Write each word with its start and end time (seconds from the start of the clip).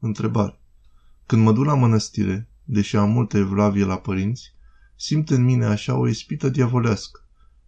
Întrebare. 0.00 0.60
Când 1.26 1.42
mă 1.42 1.52
duc 1.52 1.64
la 1.64 1.74
mănăstire, 1.74 2.48
deși 2.64 2.96
am 2.96 3.10
multă 3.10 3.36
evlavie 3.36 3.84
la 3.84 3.96
părinți, 3.96 4.52
simt 4.96 5.30
în 5.30 5.44
mine 5.44 5.64
așa 5.64 5.96
o 5.96 6.08
ispită 6.08 6.48
diavolească. 6.48 7.24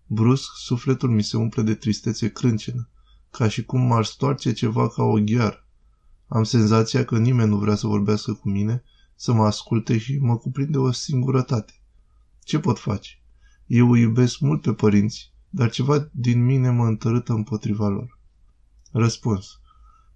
Brusc, 0.07 0.51
sufletul 0.57 1.11
mi 1.11 1.23
se 1.23 1.37
umple 1.37 1.63
de 1.63 1.75
tristețe 1.75 2.33
crâncenă, 2.33 2.89
ca 3.31 3.49
și 3.49 3.65
cum 3.65 3.81
m-ar 3.81 4.05
stoarce 4.05 4.53
ceva 4.53 4.89
ca 4.89 5.03
o 5.03 5.19
gheară. 5.21 5.67
Am 6.29 6.45
senzația 6.45 7.05
că 7.05 7.19
nimeni 7.19 7.49
nu 7.49 7.57
vrea 7.57 7.75
să 7.75 7.87
vorbească 7.87 8.33
cu 8.33 8.49
mine, 8.49 8.83
să 9.15 9.33
mă 9.33 9.47
asculte 9.47 9.99
și 9.99 10.19
mă 10.19 10.37
cuprinde 10.37 10.79
o 10.79 10.93
singurătate. 10.93 11.73
Ce 12.45 12.59
pot 12.59 12.79
face? 12.79 13.23
Eu 13.67 13.91
îi 13.91 14.01
iubesc 14.01 14.39
mult 14.39 14.63
pe 14.63 14.73
părinți, 14.73 15.33
dar 15.51 15.71
ceva 15.71 16.09
din 16.13 16.45
mine 16.45 16.71
mă 16.71 16.87
întărâtă 16.87 17.33
împotriva 17.33 17.89
lor. 17.89 18.19
Răspuns. 18.91 19.61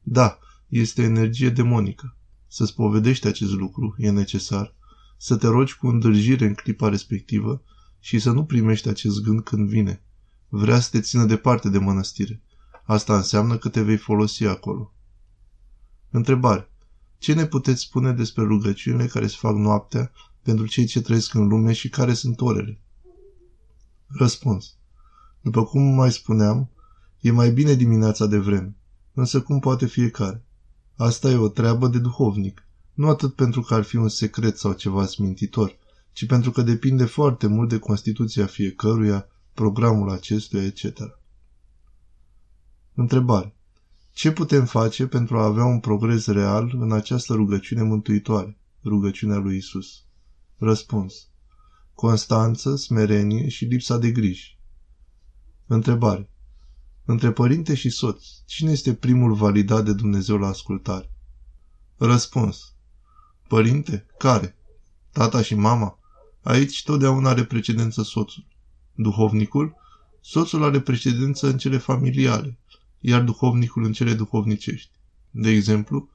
Da, 0.03 0.39
este 0.69 1.03
energie 1.03 1.51
demonică. 1.51 2.17
Să-ți 2.46 2.75
povedești 2.75 3.27
acest 3.27 3.53
lucru 3.53 3.95
e 3.98 4.11
necesar, 4.11 4.74
să 5.16 5.37
te 5.37 5.47
rogi 5.47 5.77
cu 5.77 5.87
îndârjire 5.87 6.47
în 6.47 6.55
clipa 6.55 6.88
respectivă 6.88 7.62
și 8.01 8.19
să 8.19 8.30
nu 8.30 8.45
primești 8.45 8.88
acest 8.88 9.23
gând 9.23 9.41
când 9.41 9.69
vine. 9.69 10.02
Vrea 10.48 10.80
să 10.80 10.88
te 10.91 11.01
țină 11.01 11.24
departe 11.24 11.69
de 11.69 11.79
mănăstire. 11.79 12.43
Asta 12.84 13.16
înseamnă 13.16 13.57
că 13.57 13.69
te 13.69 13.83
vei 13.83 13.97
folosi 13.97 14.45
acolo. 14.45 14.95
Întrebare. 16.10 16.71
Ce 17.19 17.35
ne 17.35 17.46
puteți 17.46 17.80
spune 17.80 18.12
despre 18.12 18.43
rugăciunile 18.45 19.07
care 19.07 19.27
se 19.27 19.37
fac 19.38 19.55
noaptea 19.55 20.12
pentru 20.43 20.66
cei 20.66 20.85
ce 20.85 21.01
trăiesc 21.01 21.35
în 21.35 21.46
lume 21.46 21.73
și 21.73 21.88
care 21.88 22.15
sunt 22.15 22.41
orele? 22.41 22.80
Răspuns. 24.07 24.77
După 25.41 25.65
cum 25.65 25.83
mai 25.83 26.12
spuneam, 26.12 26.71
e 27.21 27.30
mai 27.30 27.51
bine 27.51 27.74
dimineața 27.74 28.27
de 28.27 28.38
vreme, 28.38 28.77
însă 29.15 29.43
cum 29.43 29.59
poate 29.59 29.87
fiecare? 29.87 30.45
Asta 30.96 31.30
e 31.30 31.36
o 31.36 31.48
treabă 31.48 31.88
de 31.88 31.98
duhovnic, 31.98 32.66
nu 32.95 33.09
atât 33.09 33.34
pentru 33.34 33.60
că 33.60 33.74
ar 33.74 33.82
fi 33.82 33.96
un 33.96 34.09
secret 34.09 34.59
sau 34.59 34.73
ceva 34.73 35.06
smintitor, 35.06 35.76
ci 36.12 36.26
pentru 36.26 36.51
că 36.51 36.62
depinde 36.62 37.04
foarte 37.04 37.46
mult 37.46 37.68
de 37.68 37.79
constituția 37.79 38.46
fiecăruia, 38.46 39.26
programul 39.54 40.10
acestuia, 40.10 40.62
etc. 40.62 40.98
Întrebare. 42.95 43.54
Ce 44.12 44.32
putem 44.32 44.65
face 44.65 45.06
pentru 45.06 45.38
a 45.38 45.45
avea 45.45 45.65
un 45.65 45.80
progres 45.80 46.26
real 46.26 46.73
în 46.74 46.93
această 46.93 47.34
rugăciune 47.34 47.82
mântuitoare, 47.82 48.59
rugăciunea 48.84 49.37
lui 49.37 49.56
Isus? 49.56 50.02
Răspuns. 50.59 51.28
Constanță, 51.95 52.76
smerenie 52.76 53.49
și 53.49 53.65
lipsa 53.65 53.99
de 53.99 54.10
griji. 54.10 54.59
Întrebare. 55.66 56.30
Între 57.09 57.32
părinte 57.32 57.74
și 57.74 57.90
soț, 57.90 58.24
cine 58.46 58.71
este 58.71 58.95
primul 58.95 59.35
validat 59.35 59.85
de 59.85 59.93
Dumnezeu 59.93 60.37
la 60.37 60.46
ascultare? 60.46 61.10
Răspuns. 61.96 62.74
Părinte? 63.49 64.06
Care? 64.19 64.56
Tata 65.12 65.43
și 65.43 65.54
mama? 65.54 65.99
Aici 66.43 66.82
totdeauna 66.82 67.31
are 67.31 67.44
precedență 67.44 68.03
soțul. 68.03 68.44
Duhovnicul? 68.94 69.75
Soțul 70.21 70.62
are 70.62 70.81
precedență 70.81 71.47
în 71.47 71.59
cele 71.59 71.77
familiale, 71.77 72.59
iar 73.00 73.22
duhovnicul 73.22 73.84
în 73.84 73.93
cele 73.93 74.15
duhovnicești. 74.15 74.91
De 75.31 75.50
exemplu, 75.50 76.09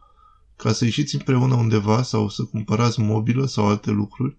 ca 0.55 0.71
să 0.71 0.85
ieșiți 0.85 1.15
împreună 1.15 1.55
undeva 1.55 2.01
sau 2.01 2.29
să 2.29 2.43
cumpărați 2.43 2.99
mobilă 2.99 3.45
sau 3.45 3.67
alte 3.67 3.91
lucruri, 3.91 4.37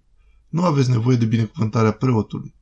nu 0.48 0.64
aveți 0.64 0.90
nevoie 0.90 1.16
de 1.16 1.24
binecuvântarea 1.24 1.92
preotului, 1.92 2.54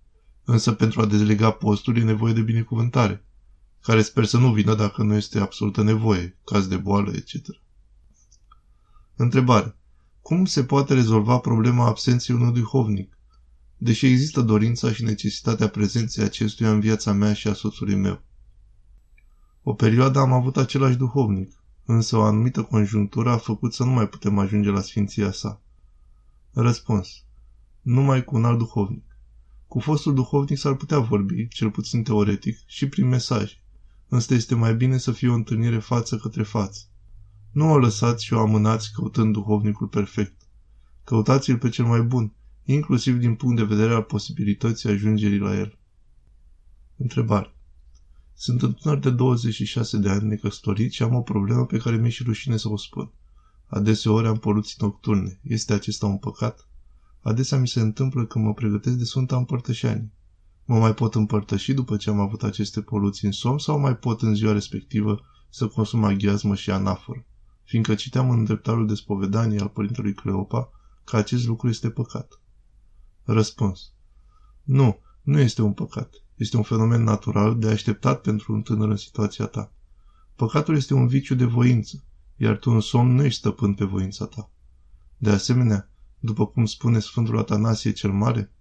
însă 0.44 0.72
pentru 0.72 1.00
a 1.00 1.06
delega 1.06 1.50
postul 1.50 1.96
e 1.96 2.02
nevoie 2.02 2.32
de 2.32 2.40
binecuvântare, 2.40 3.24
care 3.82 4.02
sper 4.02 4.24
să 4.24 4.38
nu 4.38 4.52
vină 4.52 4.74
dacă 4.74 5.02
nu 5.02 5.14
este 5.14 5.38
absolută 5.38 5.82
nevoie, 5.82 6.36
caz 6.44 6.66
de 6.66 6.76
boală, 6.76 7.12
etc. 7.14 7.34
Întrebare. 9.16 9.74
Cum 10.22 10.44
se 10.44 10.64
poate 10.64 10.94
rezolva 10.94 11.38
problema 11.38 11.86
absenței 11.86 12.34
unui 12.34 12.52
duhovnic? 12.52 13.18
Deși 13.76 14.06
există 14.06 14.40
dorința 14.40 14.92
și 14.92 15.04
necesitatea 15.04 15.68
prezenței 15.68 16.24
acestuia 16.24 16.70
în 16.70 16.80
viața 16.80 17.12
mea 17.12 17.32
și 17.32 17.48
a 17.48 17.52
soțului 17.52 17.94
meu. 17.94 18.22
O 19.62 19.74
perioadă 19.74 20.18
am 20.18 20.32
avut 20.32 20.56
același 20.56 20.96
duhovnic, 20.96 21.52
însă 21.84 22.16
o 22.16 22.22
anumită 22.22 22.62
conjunctură 22.62 23.30
a 23.30 23.36
făcut 23.36 23.74
să 23.74 23.84
nu 23.84 23.90
mai 23.90 24.08
putem 24.08 24.38
ajunge 24.38 24.70
la 24.70 24.80
sfinția 24.80 25.32
sa. 25.32 25.60
Răspuns. 26.52 27.08
Numai 27.82 28.24
cu 28.24 28.36
un 28.36 28.44
alt 28.44 28.58
duhovnic. 28.58 29.04
Cu 29.68 29.78
fostul 29.78 30.14
duhovnic 30.14 30.58
s-ar 30.58 30.74
putea 30.74 30.98
vorbi, 30.98 31.48
cel 31.48 31.70
puțin 31.70 32.02
teoretic, 32.02 32.58
și 32.66 32.88
prin 32.88 33.08
mesaj. 33.08 33.59
Însă 34.12 34.34
este 34.34 34.54
mai 34.54 34.74
bine 34.74 34.98
să 34.98 35.12
fie 35.12 35.28
o 35.28 35.34
întâlnire 35.34 35.78
față 35.78 36.16
către 36.16 36.42
față. 36.42 36.80
Nu 37.50 37.70
o 37.70 37.78
lăsați 37.78 38.24
și 38.24 38.32
o 38.32 38.40
amânați 38.40 38.92
căutând 38.92 39.32
duhovnicul 39.32 39.86
perfect. 39.86 40.42
Căutați-l 41.04 41.58
pe 41.58 41.68
cel 41.68 41.84
mai 41.84 42.02
bun, 42.02 42.32
inclusiv 42.64 43.18
din 43.18 43.34
punct 43.34 43.56
de 43.56 43.62
vedere 43.64 43.94
al 43.94 44.02
posibilității 44.02 44.88
ajungerii 44.88 45.38
la 45.38 45.58
el. 45.58 45.78
Întrebare. 46.96 47.54
Sunt 48.34 48.62
în 48.62 48.72
tânăr 48.72 48.98
de 48.98 49.10
26 49.10 49.98
de 49.98 50.08
ani 50.08 50.28
necăsătorit 50.28 50.92
și 50.92 51.02
am 51.02 51.14
o 51.14 51.20
problemă 51.20 51.66
pe 51.66 51.78
care 51.78 51.96
mi-e 51.96 52.10
și 52.10 52.22
rușine 52.22 52.56
să 52.56 52.68
o 52.68 52.76
spun. 52.76 53.12
Adeseori 53.66 54.26
am 54.26 54.38
poluții 54.38 54.76
nocturne. 54.78 55.40
Este 55.42 55.72
acesta 55.72 56.06
un 56.06 56.18
păcat? 56.18 56.68
Adesea 57.20 57.58
mi 57.58 57.68
se 57.68 57.80
întâmplă 57.80 58.26
că 58.26 58.38
mă 58.38 58.54
pregătesc 58.54 58.96
de 58.96 59.04
Sfânta 59.04 59.36
Împărtășanie. 59.36 60.10
Mă 60.70 60.78
mai 60.78 60.94
pot 60.94 61.14
împărtăși 61.14 61.72
după 61.72 61.96
ce 61.96 62.10
am 62.10 62.20
avut 62.20 62.42
aceste 62.42 62.80
poluții 62.80 63.26
în 63.26 63.32
somn 63.32 63.58
sau 63.58 63.78
mai 63.78 63.96
pot 63.96 64.22
în 64.22 64.34
ziua 64.34 64.52
respectivă 64.52 65.20
să 65.48 65.66
consum 65.66 66.04
aghiazmă 66.04 66.54
și 66.54 66.70
anaforă, 66.70 67.24
fiindcă 67.62 67.94
citeam 67.94 68.30
în 68.30 68.44
dreptarul 68.44 68.86
de 68.86 68.94
spovedanie 68.94 69.60
al 69.60 69.68
părintelui 69.68 70.14
Cleopa 70.14 70.70
că 71.04 71.16
acest 71.16 71.46
lucru 71.46 71.68
este 71.68 71.90
păcat. 71.90 72.40
Răspuns. 73.24 73.92
Nu, 74.62 74.98
nu 75.22 75.38
este 75.38 75.62
un 75.62 75.72
păcat. 75.72 76.14
Este 76.36 76.56
un 76.56 76.62
fenomen 76.62 77.02
natural 77.02 77.58
de 77.58 77.68
așteptat 77.68 78.20
pentru 78.20 78.52
un 78.52 78.62
tânăr 78.62 78.88
în 78.88 78.96
situația 78.96 79.46
ta. 79.46 79.72
Păcatul 80.36 80.76
este 80.76 80.94
un 80.94 81.06
viciu 81.06 81.34
de 81.34 81.44
voință, 81.44 82.04
iar 82.36 82.56
tu 82.56 82.70
în 82.70 82.80
somn 82.80 83.14
nu 83.14 83.24
ești 83.24 83.38
stăpân 83.38 83.74
pe 83.74 83.84
voința 83.84 84.26
ta. 84.26 84.50
De 85.16 85.30
asemenea, 85.30 85.90
după 86.18 86.46
cum 86.46 86.64
spune 86.64 86.98
Sfântul 86.98 87.38
Atanasie 87.38 87.92
cel 87.92 88.12
Mare, 88.12 88.52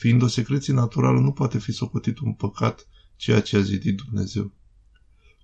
fiind 0.00 0.22
o 0.22 0.26
secreție 0.26 0.72
naturală, 0.72 1.20
nu 1.20 1.32
poate 1.32 1.58
fi 1.58 1.72
socotit 1.72 2.18
un 2.18 2.32
păcat 2.32 2.88
ceea 3.16 3.40
ce 3.40 3.56
a 3.56 3.60
zidit 3.60 3.96
Dumnezeu. 3.96 4.52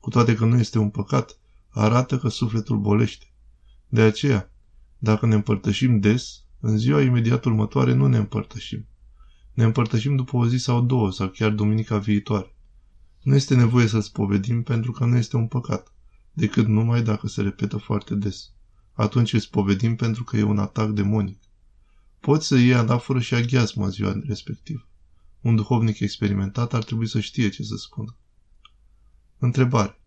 Cu 0.01 0.11
toate 0.11 0.35
că 0.35 0.45
nu 0.45 0.59
este 0.59 0.79
un 0.79 0.91
păcat, 0.91 1.39
arată 1.69 2.19
că 2.19 2.29
sufletul 2.29 2.79
bolește. 2.79 3.33
De 3.89 4.01
aceea, 4.01 4.53
dacă 4.99 5.27
ne 5.27 5.35
împărtășim 5.35 6.01
des, 6.01 6.45
în 6.61 6.79
ziua 6.79 7.03
imediat 7.03 7.45
următoare 7.45 7.95
nu 7.95 8.07
ne 8.07 8.17
împărtășim. 8.17 8.87
Ne 9.53 9.65
împărtășim 9.65 10.17
după 10.17 10.37
o 10.37 10.47
zi 10.47 10.57
sau 10.57 10.81
două, 10.81 11.13
sau 11.13 11.29
chiar 11.29 11.51
duminica 11.51 11.99
viitoare. 11.99 12.57
Nu 13.23 13.35
este 13.35 13.55
nevoie 13.55 13.87
să 13.87 14.01
spovedim 14.01 14.63
pentru 14.63 14.93
că 14.93 15.05
nu 15.05 15.17
este 15.17 15.37
un 15.37 15.47
păcat, 15.47 15.93
decât 16.33 16.67
numai 16.67 17.03
dacă 17.03 17.27
se 17.27 17.43
repetă 17.43 17.77
foarte 17.77 18.15
des. 18.15 18.53
Atunci 18.93 19.33
îl 19.33 19.41
spovedim 19.41 19.97
pentru 19.97 20.25
că 20.25 20.37
e 20.37 20.43
un 20.43 20.59
atac 20.59 20.91
demonic. 20.91 21.46
Poți 22.27 22.47
să 22.47 22.57
iei 22.57 22.75
anaforă 22.75 23.21
și 23.21 23.35
aghiazmă 23.35 23.85
în 23.85 23.91
ziua 23.91 24.21
respectivă. 24.25 24.89
Un 25.41 25.57
duhovnic 25.57 25.99
experimentat 25.99 26.75
ar 26.75 26.85
trebui 26.85 27.09
să 27.09 27.21
știe 27.21 27.49
ce 27.49 27.63
să 27.63 27.77
spună. 27.77 28.17
Întrebare. 29.39 30.01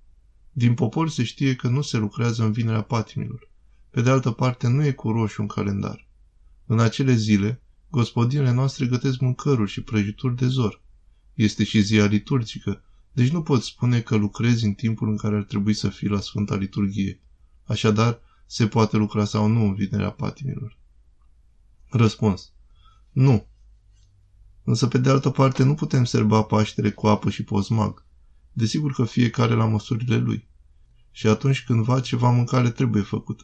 Din 0.52 0.74
popor 0.74 1.10
se 1.10 1.24
știe 1.24 1.56
că 1.56 1.68
nu 1.68 1.82
se 1.82 1.98
lucrează 1.98 2.44
în 2.44 2.52
vinerea 2.52 2.82
patimilor. 2.82 3.50
Pe 3.90 4.02
de 4.02 4.10
altă 4.10 4.32
parte, 4.32 4.68
nu 4.68 4.86
e 4.86 4.92
cu 4.92 5.12
roșu 5.12 5.42
un 5.42 5.48
calendar. 5.48 6.08
În 6.66 6.80
acele 6.80 7.14
zile, 7.14 7.62
gospodinele 7.90 8.52
noastre 8.52 8.86
gătesc 8.86 9.20
mâncăruri 9.20 9.72
și 9.72 9.82
prăjituri 9.82 10.36
de 10.36 10.48
zor. 10.48 10.82
Este 11.34 11.64
și 11.64 11.82
ziua 11.82 12.06
liturgică, 12.06 12.84
deci 13.12 13.30
nu 13.30 13.42
pot 13.42 13.64
spune 13.64 14.02
că 14.02 14.16
lucrezi 14.16 14.66
în 14.66 14.74
timpul 14.74 15.10
în 15.10 15.18
care 15.18 15.36
ar 15.36 15.44
trebui 15.44 15.74
să 15.74 15.90
fii 15.90 16.08
la 16.08 16.20
Sfânta 16.20 16.56
Liturghie. 16.56 17.20
Așadar, 17.64 18.20
se 18.46 18.68
poate 18.68 18.98
lucra 18.98 19.26
sau 19.26 19.48
nu 19.48 19.64
în 19.64 19.74
vinerea 19.74 20.12
patimilor. 20.12 20.78
Răspuns. 21.90 22.52
Nu. 23.12 23.48
Însă, 24.64 24.88
pe 24.88 24.98
de 24.98 25.10
altă 25.10 25.30
parte, 25.30 25.64
nu 25.64 25.74
putem 25.74 26.04
serba 26.04 26.42
Paștele 26.42 26.92
cu 26.92 27.08
apă 27.08 27.30
și 27.30 27.44
pozmag. 27.44 28.06
Desigur 28.54 28.94
că 28.94 29.04
fiecare 29.06 29.54
la 29.54 29.66
măsurile 29.66 30.18
lui. 30.18 30.48
Și 31.12 31.28
atunci 31.28 31.64
cândva 31.64 32.00
ceva 32.00 32.30
mâncare 32.30 32.70
trebuie 32.70 33.02
făcută. 33.02 33.44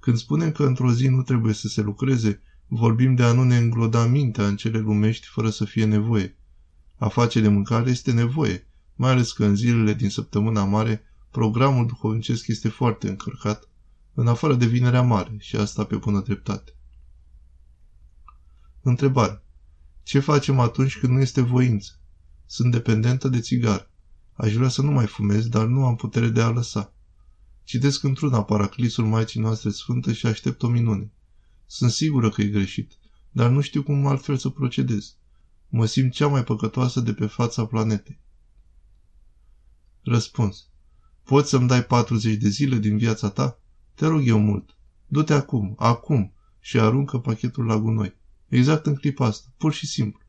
Când 0.00 0.16
spunem 0.16 0.52
că 0.52 0.64
într-o 0.64 0.92
zi 0.92 1.08
nu 1.08 1.22
trebuie 1.22 1.54
să 1.54 1.68
se 1.68 1.80
lucreze, 1.80 2.42
vorbim 2.66 3.14
de 3.14 3.22
a 3.22 3.32
nu 3.32 3.44
ne 3.44 3.56
îngloda 3.56 4.06
mintea 4.06 4.46
în 4.46 4.56
cele 4.56 4.78
lumești 4.78 5.26
fără 5.26 5.50
să 5.50 5.64
fie 5.64 5.84
nevoie. 5.84 6.36
A 6.96 7.08
face 7.08 7.40
de 7.40 7.48
mâncare 7.48 7.90
este 7.90 8.12
nevoie, 8.12 8.66
mai 8.94 9.10
ales 9.10 9.32
că 9.32 9.44
în 9.44 9.56
zilele 9.56 9.94
din 9.94 10.10
săptămâna 10.10 10.64
mare 10.64 11.02
programul 11.30 11.86
duhovnicesc 11.86 12.46
este 12.46 12.68
foarte 12.68 13.08
încărcat, 13.08 13.68
în 14.14 14.26
afară 14.26 14.54
de 14.54 14.66
vinerea 14.66 15.02
mare 15.02 15.36
și 15.38 15.56
asta 15.56 15.84
pe 15.84 15.96
bună 15.96 16.20
dreptate. 16.20 16.72
Întrebare. 18.82 19.42
Ce 20.02 20.18
facem 20.18 20.58
atunci 20.58 20.98
când 20.98 21.12
nu 21.12 21.20
este 21.20 21.40
voință? 21.40 22.00
Sunt 22.46 22.72
dependentă 22.72 23.28
de 23.28 23.40
țigară. 23.40 23.90
Aș 24.32 24.52
vrea 24.52 24.68
să 24.68 24.82
nu 24.82 24.90
mai 24.90 25.06
fumez, 25.06 25.48
dar 25.48 25.66
nu 25.66 25.86
am 25.86 25.96
putere 25.96 26.28
de 26.28 26.40
a 26.40 26.48
lăsa. 26.48 26.92
Citesc 27.64 28.02
într-una 28.02 28.42
paraclisul 28.44 29.06
Maicii 29.06 29.40
noastre 29.40 29.70
Sfântă 29.70 30.12
și 30.12 30.26
aștept 30.26 30.62
o 30.62 30.68
minune. 30.68 31.12
Sunt 31.66 31.90
sigură 31.90 32.30
că 32.30 32.42
e 32.42 32.46
greșit, 32.46 32.92
dar 33.30 33.50
nu 33.50 33.60
știu 33.60 33.82
cum 33.82 34.06
altfel 34.06 34.36
să 34.36 34.48
procedez. 34.48 35.16
Mă 35.68 35.86
simt 35.86 36.12
cea 36.12 36.26
mai 36.26 36.44
păcătoasă 36.44 37.00
de 37.00 37.12
pe 37.12 37.26
fața 37.26 37.66
planetei. 37.66 38.20
Răspuns. 40.02 40.66
Poți 41.24 41.48
să-mi 41.48 41.68
dai 41.68 41.84
40 41.84 42.34
de 42.34 42.48
zile 42.48 42.76
din 42.76 42.98
viața 42.98 43.30
ta? 43.30 43.58
Te 43.94 44.06
rog 44.06 44.26
eu 44.26 44.38
mult. 44.38 44.76
Du-te 45.06 45.32
acum, 45.32 45.74
acum, 45.78 46.32
și 46.60 46.78
aruncă 46.78 47.18
pachetul 47.18 47.64
la 47.64 47.78
gunoi. 47.78 48.20
Exact 48.52 48.86
în 48.86 48.94
clipa 48.94 49.26
asta, 49.26 49.48
pur 49.56 49.72
și 49.72 49.86
simplu. 49.86 50.20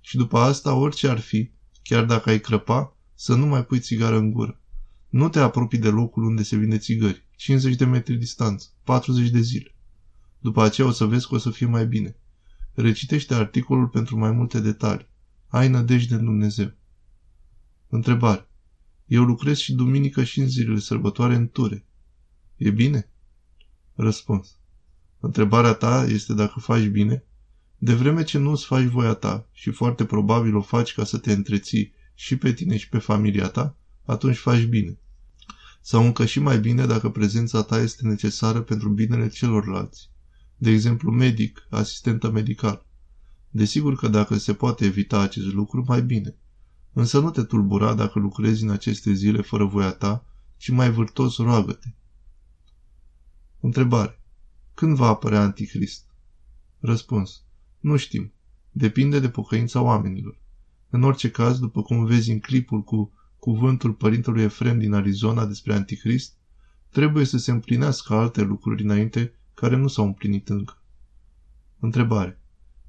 Și 0.00 0.16
după 0.16 0.38
asta, 0.38 0.74
orice 0.74 1.08
ar 1.08 1.18
fi, 1.18 1.50
chiar 1.82 2.04
dacă 2.04 2.30
ai 2.30 2.40
crăpa, 2.40 2.96
să 3.14 3.34
nu 3.34 3.46
mai 3.46 3.64
pui 3.64 3.80
țigară 3.80 4.16
în 4.16 4.30
gură. 4.30 4.60
Nu 5.08 5.28
te 5.28 5.38
apropii 5.38 5.78
de 5.78 5.88
locul 5.88 6.24
unde 6.24 6.42
se 6.42 6.56
vinde 6.56 6.78
țigări. 6.78 7.26
50 7.36 7.74
de 7.74 7.84
metri 7.84 8.16
distanță, 8.16 8.68
40 8.84 9.30
de 9.30 9.40
zile. 9.40 9.74
După 10.38 10.62
aceea 10.62 10.86
o 10.86 10.90
să 10.90 11.04
vezi 11.04 11.28
că 11.28 11.34
o 11.34 11.38
să 11.38 11.50
fie 11.50 11.66
mai 11.66 11.86
bine. 11.86 12.16
Recitește 12.74 13.34
articolul 13.34 13.88
pentru 13.88 14.18
mai 14.18 14.30
multe 14.30 14.60
detalii. 14.60 15.08
Ai 15.46 15.68
nădejde 15.68 16.14
în 16.14 16.24
Dumnezeu. 16.24 16.72
Întrebare. 17.88 18.48
Eu 19.06 19.22
lucrez 19.24 19.56
și 19.56 19.74
duminică 19.74 20.24
și 20.24 20.40
în 20.40 20.48
zilele 20.48 20.78
sărbătoare 20.78 21.34
în 21.34 21.48
ture. 21.48 21.86
E 22.56 22.70
bine? 22.70 23.10
Răspuns. 23.94 24.56
Întrebarea 25.20 25.72
ta 25.72 26.06
este 26.08 26.34
dacă 26.34 26.60
faci 26.60 26.86
bine? 26.86 27.22
De 27.78 27.94
vreme 27.94 28.22
ce 28.22 28.38
nu 28.38 28.50
îți 28.50 28.64
faci 28.64 28.84
voia 28.84 29.14
ta 29.14 29.48
și 29.52 29.70
foarte 29.70 30.04
probabil 30.04 30.56
o 30.56 30.60
faci 30.60 30.94
ca 30.94 31.04
să 31.04 31.18
te 31.18 31.32
întreții 31.32 31.92
și 32.14 32.36
pe 32.36 32.52
tine 32.52 32.76
și 32.76 32.88
pe 32.88 32.98
familia 32.98 33.48
ta, 33.48 33.76
atunci 34.04 34.36
faci 34.36 34.64
bine. 34.64 34.98
Sau 35.80 36.04
încă 36.04 36.24
și 36.24 36.40
mai 36.40 36.58
bine 36.58 36.86
dacă 36.86 37.10
prezența 37.10 37.62
ta 37.62 37.80
este 37.80 38.06
necesară 38.06 38.60
pentru 38.60 38.88
binele 38.88 39.28
celorlalți. 39.28 40.10
De 40.56 40.70
exemplu, 40.70 41.10
medic, 41.10 41.66
asistentă 41.70 42.30
medical. 42.30 42.86
Desigur 43.50 43.96
că 43.96 44.08
dacă 44.08 44.36
se 44.36 44.54
poate 44.54 44.84
evita 44.84 45.20
acest 45.20 45.52
lucru, 45.52 45.84
mai 45.86 46.02
bine. 46.02 46.36
Însă 46.92 47.20
nu 47.20 47.30
te 47.30 47.42
tulbura 47.42 47.94
dacă 47.94 48.18
lucrezi 48.18 48.62
în 48.62 48.70
aceste 48.70 49.12
zile 49.12 49.42
fără 49.42 49.64
voia 49.64 49.92
ta, 49.92 50.24
ci 50.56 50.68
mai 50.68 50.90
vârtos 50.90 51.36
roagă-te. 51.36 51.88
Întrebare. 53.60 54.22
Când 54.74 54.96
va 54.96 55.06
apărea 55.06 55.40
Antichrist? 55.40 56.04
Răspuns. 56.80 57.42
Nu 57.80 57.96
știm. 57.96 58.32
Depinde 58.70 59.20
de 59.20 59.28
pocăința 59.28 59.82
oamenilor. 59.82 60.38
În 60.90 61.02
orice 61.02 61.30
caz, 61.30 61.58
după 61.58 61.82
cum 61.82 62.04
vezi 62.04 62.30
în 62.30 62.38
clipul 62.38 62.82
cu 62.82 63.12
cuvântul 63.38 63.92
părintelui 63.92 64.42
Efrem 64.42 64.78
din 64.78 64.92
Arizona 64.92 65.46
despre 65.46 65.74
Antichrist, 65.74 66.36
trebuie 66.90 67.24
să 67.24 67.38
se 67.38 67.50
împlinească 67.50 68.14
alte 68.14 68.42
lucruri 68.42 68.82
înainte 68.82 69.32
care 69.54 69.76
nu 69.76 69.88
s-au 69.88 70.04
împlinit 70.04 70.48
încă. 70.48 70.82
Întrebare. 71.78 72.40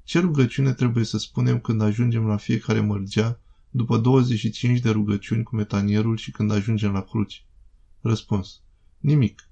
Ce 0.04 0.18
rugăciune 0.18 0.72
trebuie 0.72 1.04
să 1.04 1.18
spunem 1.18 1.60
când 1.60 1.80
ajungem 1.82 2.26
la 2.26 2.36
fiecare 2.36 2.80
mărgea 2.80 3.40
după 3.70 3.98
25 3.98 4.80
de 4.80 4.90
rugăciuni 4.90 5.42
cu 5.42 5.56
metanierul 5.56 6.16
și 6.16 6.30
când 6.30 6.50
ajungem 6.50 6.92
la 6.92 7.02
cruce? 7.02 7.40
Răspuns. 8.00 8.60
Nimic. 8.98 9.48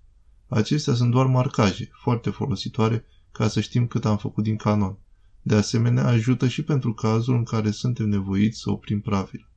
Acestea 0.48 0.94
sunt 0.94 1.10
doar 1.10 1.26
marcaje, 1.26 1.88
foarte 1.92 2.30
folositoare, 2.30 3.04
ca 3.32 3.48
să 3.48 3.60
știm 3.60 3.86
cât 3.86 4.04
am 4.04 4.16
făcut 4.16 4.44
din 4.44 4.56
canon. 4.56 4.98
De 5.48 5.54
asemenea, 5.54 6.06
ajută 6.06 6.48
și 6.48 6.62
pentru 6.62 6.94
cazul 6.94 7.34
în 7.34 7.44
care 7.44 7.70
suntem 7.70 8.08
nevoiți 8.08 8.60
să 8.60 8.70
oprim 8.70 9.00
pravil. 9.00 9.48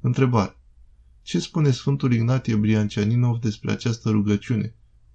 Întrebare. 0.00 0.56
Ce 1.22 1.38
spune 1.38 1.70
Sfântul 1.70 2.12
Ignatie 2.12 2.56
Briancianinov 2.56 3.38
despre 3.38 3.70
această 3.70 4.10
rugăciune, 4.10 4.74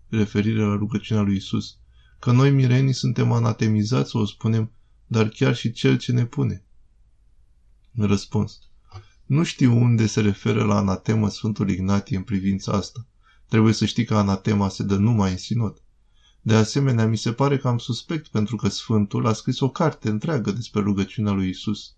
referire 0.10 0.62
la 0.62 0.76
rugăciunea 0.76 1.24
lui 1.24 1.36
Isus, 1.36 1.78
că 2.20 2.32
noi 2.32 2.52
mirenii 2.52 2.94
suntem 2.94 3.32
anatemizați 3.32 4.10
să 4.10 4.18
o 4.18 4.26
spunem, 4.26 4.72
dar 5.08 5.28
chiar 5.28 5.56
și 5.56 5.72
cel 5.72 5.98
ce 5.98 6.12
ne 6.12 6.26
pune? 6.26 6.66
Răspuns. 7.96 8.60
Nu 9.26 9.44
știu 9.44 9.78
unde 9.78 10.06
se 10.06 10.22
referă 10.22 10.64
la 10.64 10.78
anatemă 10.78 11.30
Sfântul 11.30 11.70
Ignatie 11.70 12.18
în 12.18 12.24
privința 12.24 12.72
asta. 12.72 13.06
Trebuie 13.48 13.74
să 13.74 13.86
știi 13.86 14.06
că 14.06 14.16
anatema 14.16 14.70
se 14.70 14.84
dă 14.84 14.96
numai 14.96 15.32
în 15.32 15.38
sinod. 15.38 15.82
De 16.48 16.56
asemenea, 16.56 17.08
mi 17.08 17.18
se 17.18 17.32
pare 17.32 17.58
că 17.58 17.68
am 17.68 17.78
suspect 17.78 18.28
pentru 18.28 18.56
că 18.56 18.70
Sfântul 18.70 19.28
a 19.28 19.34
scris 19.34 19.60
o 19.60 19.70
carte 19.70 20.10
întreagă 20.10 20.52
despre 20.52 20.82
rugăciunea 20.82 21.32
lui 21.32 21.50
Isus. 21.50 21.94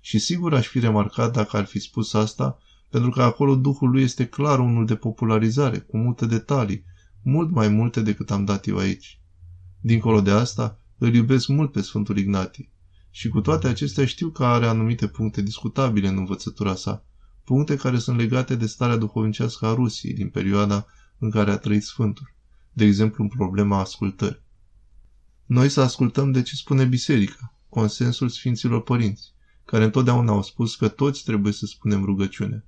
Și 0.00 0.18
sigur 0.18 0.54
aș 0.54 0.66
fi 0.66 0.78
remarcat 0.78 1.32
dacă 1.32 1.56
ar 1.56 1.64
fi 1.64 1.78
spus 1.78 2.12
asta, 2.12 2.58
pentru 2.90 3.10
că 3.10 3.22
acolo 3.22 3.54
Duhul 3.54 3.90
lui 3.90 4.02
este 4.02 4.26
clar 4.26 4.58
unul 4.58 4.86
de 4.86 4.94
popularizare, 4.94 5.78
cu 5.78 5.96
multe 5.96 6.26
detalii, 6.26 6.84
mult 7.22 7.50
mai 7.50 7.68
multe 7.68 8.00
decât 8.00 8.30
am 8.30 8.44
dat 8.44 8.66
eu 8.66 8.76
aici. 8.76 9.20
Dincolo 9.80 10.20
de 10.20 10.30
asta, 10.30 10.78
îl 10.98 11.14
iubesc 11.14 11.48
mult 11.48 11.72
pe 11.72 11.80
Sfântul 11.80 12.18
Ignatie. 12.18 12.70
Și 13.10 13.28
cu 13.28 13.40
toate 13.40 13.68
acestea 13.68 14.06
știu 14.06 14.28
că 14.28 14.44
are 14.44 14.66
anumite 14.66 15.06
puncte 15.06 15.42
discutabile 15.42 16.08
în 16.08 16.16
învățătura 16.16 16.74
sa, 16.74 17.04
puncte 17.44 17.76
care 17.76 17.98
sunt 17.98 18.16
legate 18.16 18.54
de 18.54 18.66
starea 18.66 18.96
duhovnicească 18.96 19.66
a 19.66 19.74
Rusiei 19.74 20.14
din 20.14 20.28
perioada 20.28 20.86
în 21.18 21.30
care 21.30 21.50
a 21.50 21.58
trăit 21.58 21.82
Sfântul 21.82 22.33
de 22.74 22.84
exemplu 22.84 23.22
în 23.22 23.28
problema 23.28 23.78
ascultării. 23.78 24.42
Noi 25.46 25.68
să 25.68 25.80
ascultăm 25.80 26.32
de 26.32 26.42
ce 26.42 26.56
spune 26.56 26.84
biserica, 26.84 27.54
consensul 27.68 28.28
Sfinților 28.28 28.82
Părinți, 28.82 29.32
care 29.64 29.84
întotdeauna 29.84 30.32
au 30.32 30.42
spus 30.42 30.76
că 30.76 30.88
toți 30.88 31.24
trebuie 31.24 31.52
să 31.52 31.66
spunem 31.66 32.04
rugăciune. 32.04 32.64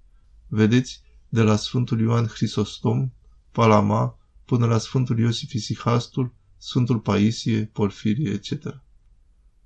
Vedeți, 0.49 1.03
de 1.29 1.43
la 1.43 1.57
Sfântul 1.57 2.01
Ioan 2.01 2.27
Hristostom, 2.27 3.11
Palama, 3.51 4.19
până 4.45 4.67
la 4.67 4.79
Sfântul 4.79 5.19
Iosif 5.19 5.53
Isihastul, 5.53 6.35
Sfântul 6.57 6.99
Paisie, 6.99 7.65
Porfirie, 7.65 8.31
etc. 8.31 8.83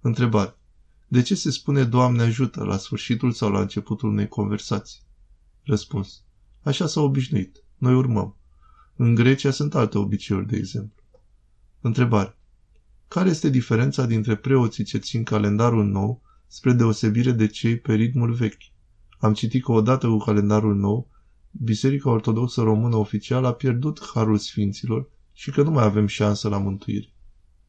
Întrebare. 0.00 0.54
De 1.08 1.22
ce 1.22 1.34
se 1.34 1.50
spune 1.50 1.84
Doamne 1.84 2.22
ajută 2.22 2.64
la 2.64 2.76
sfârșitul 2.76 3.32
sau 3.32 3.50
la 3.50 3.60
începutul 3.60 4.08
unei 4.08 4.28
conversații? 4.28 5.00
Răspuns. 5.62 6.22
Așa 6.62 6.86
s-a 6.86 7.00
obișnuit. 7.00 7.64
Noi 7.78 7.94
urmăm. 7.94 8.36
În 9.02 9.14
Grecia 9.14 9.50
sunt 9.50 9.74
alte 9.74 9.98
obiceiuri, 9.98 10.46
de 10.46 10.56
exemplu. 10.56 11.02
Întrebare. 11.80 12.36
Care 13.08 13.28
este 13.28 13.48
diferența 13.48 14.06
dintre 14.06 14.36
preoții 14.36 14.84
ce 14.84 14.98
țin 14.98 15.22
calendarul 15.22 15.84
nou 15.84 16.22
spre 16.46 16.72
deosebire 16.72 17.32
de 17.32 17.46
cei 17.46 17.78
pe 17.78 17.94
ritmul 17.94 18.32
vechi? 18.32 18.62
Am 19.18 19.32
citit 19.32 19.64
că 19.64 19.72
odată 19.72 20.06
cu 20.06 20.16
calendarul 20.16 20.76
nou, 20.76 21.10
Biserica 21.50 22.10
Ortodoxă 22.10 22.62
Română 22.62 22.96
oficială 22.96 23.46
a 23.46 23.52
pierdut 23.52 24.00
harul 24.14 24.38
sfinților 24.38 25.10
și 25.32 25.50
că 25.50 25.62
nu 25.62 25.70
mai 25.70 25.84
avem 25.84 26.06
șansă 26.06 26.48
la 26.48 26.58
mântuire. 26.58 27.12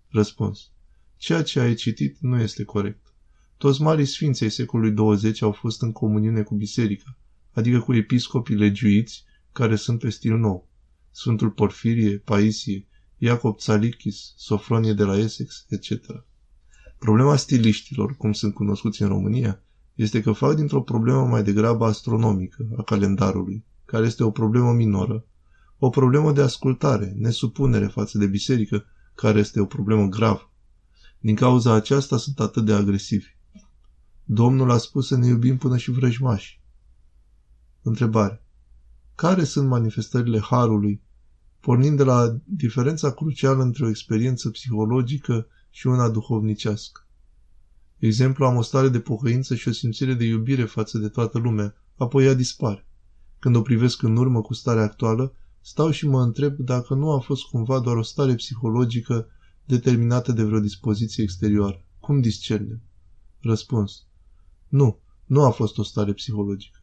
Răspuns. 0.07 0.69
Ceea 1.17 1.43
ce 1.43 1.59
ai 1.59 1.73
citit 1.73 2.17
nu 2.19 2.39
este 2.39 2.63
corect. 2.63 3.13
Toți 3.57 3.81
marii 3.81 4.05
sfinți 4.05 4.43
ai 4.43 4.51
secolului 4.51 4.91
20 4.91 5.41
au 5.41 5.51
fost 5.51 5.81
în 5.81 5.91
comuniune 5.91 6.41
cu 6.41 6.55
biserica, 6.55 7.17
adică 7.51 7.79
cu 7.79 7.93
episcopii 7.93 8.55
legiuiți 8.55 9.23
care 9.51 9.75
sunt 9.75 9.99
pe 9.99 10.09
stil 10.09 10.37
nou. 10.37 10.69
Sfântul 11.11 11.49
Porfirie, 11.49 12.17
Paisie, 12.17 12.87
Iacob 13.17 13.57
Tsalichis, 13.57 14.33
Sofronie 14.37 14.93
de 14.93 15.03
la 15.03 15.17
Essex, 15.17 15.65
etc. 15.69 16.25
Problema 16.99 17.35
stiliștilor, 17.35 18.17
cum 18.17 18.31
sunt 18.31 18.53
cunoscuți 18.53 19.01
în 19.01 19.07
România, 19.07 19.61
este 19.95 20.21
că 20.21 20.31
fac 20.31 20.55
dintr-o 20.55 20.81
problemă 20.81 21.25
mai 21.25 21.43
degrabă 21.43 21.85
astronomică 21.85 22.67
a 22.77 22.83
calendarului, 22.83 23.65
care 23.85 24.05
este 24.05 24.23
o 24.23 24.31
problemă 24.31 24.71
minoră, 24.73 25.25
o 25.77 25.89
problemă 25.89 26.31
de 26.31 26.41
ascultare, 26.41 27.13
nesupunere 27.17 27.87
față 27.87 28.17
de 28.17 28.27
biserică, 28.27 28.85
care 29.15 29.39
este 29.39 29.59
o 29.59 29.65
problemă 29.65 30.05
gravă. 30.05 30.51
Din 31.19 31.35
cauza 31.35 31.73
aceasta 31.73 32.17
sunt 32.17 32.39
atât 32.39 32.65
de 32.65 32.73
agresivi. 32.73 33.35
Domnul 34.23 34.71
a 34.71 34.77
spus 34.77 35.07
să 35.07 35.17
ne 35.17 35.27
iubim 35.27 35.57
până 35.57 35.77
și 35.77 35.91
vrăjmași. 35.91 36.61
Întrebare. 37.81 38.45
Care 39.21 39.43
sunt 39.43 39.67
manifestările 39.67 40.39
harului, 40.39 41.01
pornind 41.59 41.97
de 41.97 42.03
la 42.03 42.37
diferența 42.45 43.13
crucială 43.13 43.63
între 43.63 43.85
o 43.85 43.89
experiență 43.89 44.49
psihologică 44.49 45.47
și 45.69 45.87
una 45.87 46.09
duhovnicească? 46.09 47.07
Exemplu, 47.97 48.45
am 48.45 48.55
o 48.55 48.61
stare 48.61 48.89
de 48.89 48.99
pocăință 48.99 49.55
și 49.55 49.67
o 49.67 49.71
simțire 49.71 50.13
de 50.13 50.23
iubire 50.23 50.63
față 50.63 50.97
de 50.97 51.07
toată 51.09 51.37
lumea, 51.37 51.75
apoi 51.97 52.25
ea 52.25 52.33
dispare. 52.33 52.87
Când 53.39 53.55
o 53.55 53.61
privesc 53.61 54.01
în 54.01 54.17
urmă 54.17 54.41
cu 54.41 54.53
starea 54.53 54.83
actuală, 54.83 55.33
stau 55.59 55.91
și 55.91 56.07
mă 56.07 56.21
întreb 56.21 56.57
dacă 56.57 56.93
nu 56.93 57.11
a 57.11 57.19
fost 57.19 57.43
cumva 57.43 57.79
doar 57.79 57.95
o 57.97 58.03
stare 58.03 58.35
psihologică 58.35 59.27
determinată 59.65 60.31
de 60.31 60.43
vreo 60.43 60.59
dispoziție 60.59 61.23
exterioară. 61.23 61.85
Cum 61.99 62.21
discernem? 62.21 62.81
Răspuns. 63.39 64.05
Nu, 64.67 64.99
nu 65.25 65.43
a 65.43 65.49
fost 65.49 65.77
o 65.77 65.83
stare 65.83 66.13
psihologică. 66.13 66.80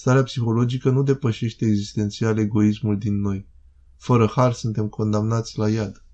Starea 0.00 0.22
psihologică 0.22 0.90
nu 0.90 1.02
depășește 1.02 1.64
existențial 1.66 2.38
egoismul 2.38 2.98
din 2.98 3.20
noi. 3.20 3.46
Fără 3.96 4.26
har 4.34 4.52
suntem 4.52 4.88
condamnați 4.88 5.58
la 5.58 5.68
iad. 5.68 6.04